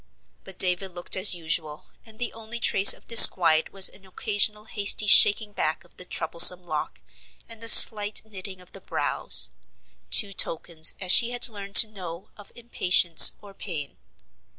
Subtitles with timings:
[0.43, 5.05] But David looked as usual, and the only trace of disquiet was an occasional hasty
[5.05, 7.01] shaking back of the troublesome lock,
[7.47, 9.51] and a slight knitting of the brows;
[10.09, 13.97] two tokens, as she had learned to know, of impatience or pain.